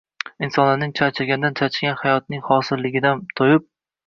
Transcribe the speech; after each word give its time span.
insonlarning 0.45 0.93
“charchashdan 0.99 1.57
charchagan”, 1.59 1.99
hayotning 2.01 2.43
hosilsizligidan 2.49 3.23
to‘yib 3.43 3.71